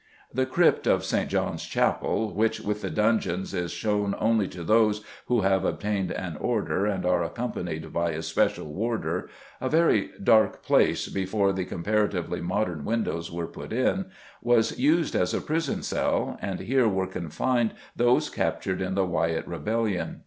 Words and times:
The 0.33 0.47
crypt 0.47 0.87
of 0.87 1.05
St. 1.05 1.29
John's 1.29 1.63
Chapel 1.63 2.31
(which, 2.33 2.59
with 2.59 2.81
the 2.81 2.89
dungeons, 2.89 3.53
is 3.53 3.71
shown 3.71 4.15
only 4.17 4.47
to 4.47 4.63
those 4.63 5.03
who 5.27 5.41
have 5.41 5.63
obtained 5.63 6.09
an 6.11 6.37
order 6.37 6.87
and 6.87 7.05
are 7.05 7.21
accompanied 7.21 7.93
by 7.93 8.09
a 8.13 8.23
special 8.23 8.65
warder), 8.73 9.29
a 9.61 9.69
very 9.69 10.09
dark 10.23 10.63
place 10.63 11.07
before 11.07 11.53
the 11.53 11.65
comparatively 11.65 12.41
modern 12.41 12.83
windows 12.83 13.31
were 13.31 13.45
put 13.45 13.71
in, 13.71 14.05
was 14.41 14.79
used 14.79 15.13
as 15.15 15.35
a 15.35 15.41
prison 15.41 15.83
cell, 15.83 16.35
and 16.41 16.61
here 16.61 16.87
were 16.87 17.05
confined 17.05 17.75
those 17.95 18.27
captured 18.31 18.81
in 18.81 18.95
the 18.95 19.05
Wyatt 19.05 19.45
rebellion. 19.45 20.17